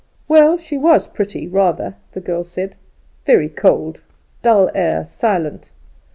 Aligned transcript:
Well, 0.27 0.57
she 0.57 0.79
was 0.79 1.05
pretty, 1.05 1.47
rather, 1.47 1.95
the 2.13 2.21
girl 2.21 2.43
said; 2.43 2.73
very 3.27 3.49
cold, 3.49 4.01
dull 4.41 4.71
air, 4.73 5.05
silent. 5.05 5.69